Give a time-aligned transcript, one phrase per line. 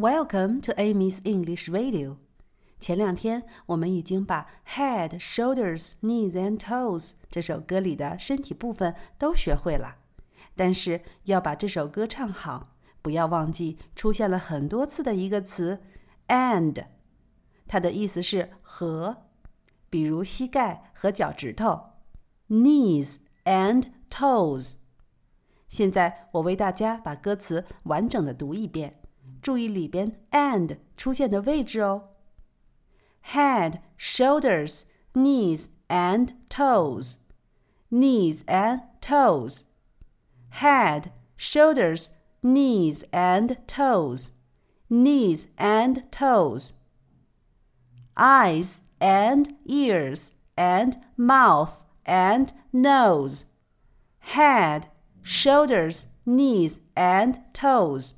[0.00, 2.16] Welcome to Amy's English Radio。
[2.80, 9.96] 前两天我们已经把 Head, Shoulders, Knees and Toes 这首歌里的身体部分都学会了，
[10.56, 12.70] 但是要把这首歌唱好，
[13.02, 15.82] 不要忘记出现了很多次的一个词
[16.28, 16.86] and，
[17.66, 19.24] 它的意思是和，
[19.90, 21.78] 比如膝盖和脚趾头
[22.48, 24.76] ，knees and toes。
[25.68, 28.99] 现在我为大家把歌词完整的读一遍。
[29.41, 32.09] 注意里边 and 出现的位置哦。
[33.33, 37.17] Head, shoulders, knees and toes.
[37.91, 39.65] Knees and toes.
[40.61, 42.09] Head, shoulders,
[42.41, 44.31] knees and toes.
[44.89, 46.73] Knees and toes.
[48.15, 53.45] Eyes and ears and mouth and nose.
[54.19, 54.87] Head,
[55.21, 58.15] shoulders, knees and toes